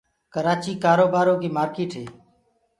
[0.33, 2.05] ڪرآچيٚ ڪآروبآرو ڪيٚ مآرڪيٚٽ هي